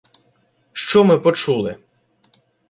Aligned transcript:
Що 0.73 1.03
ми 1.03 1.17
почули? 1.19 1.77